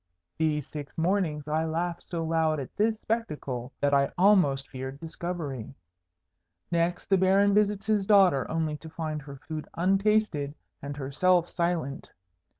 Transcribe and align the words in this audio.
These 0.39 0.65
six 0.65 0.97
mornings 0.97 1.47
I 1.47 1.63
laughed 1.63 2.09
so 2.09 2.23
loud 2.25 2.59
at 2.59 2.75
this 2.75 2.99
spectacle, 3.01 3.71
that 3.79 3.93
I 3.93 4.09
almost 4.17 4.67
feared 4.67 4.99
discovery. 4.99 5.75
Next, 6.71 7.05
the 7.07 7.19
Baron 7.19 7.53
visits 7.53 7.85
his 7.85 8.07
daughter, 8.07 8.49
only 8.49 8.77
to 8.77 8.89
find 8.89 9.21
her 9.21 9.39
food 9.47 9.67
untasted 9.75 10.55
and 10.81 10.97
herself 10.97 11.47
silent. 11.47 12.13